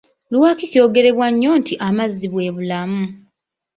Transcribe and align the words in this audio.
Lwaki 0.33 0.65
kyogerebwa 0.71 1.27
nnyo 1.31 1.51
nti 1.59 1.73
amazzi 1.87 2.27
bwe 2.33 2.45
bulamu? 2.55 3.03